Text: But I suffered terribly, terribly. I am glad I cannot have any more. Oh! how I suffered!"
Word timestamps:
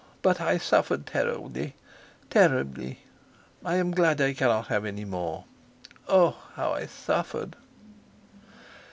But 0.23 0.41
I 0.41 0.57
suffered 0.57 1.05
terribly, 1.05 1.75
terribly. 2.31 3.01
I 3.63 3.75
am 3.75 3.91
glad 3.91 4.19
I 4.19 4.33
cannot 4.33 4.65
have 4.65 4.83
any 4.83 5.05
more. 5.05 5.43
Oh! 6.09 6.41
how 6.55 6.73
I 6.73 6.87
suffered!" 6.87 7.55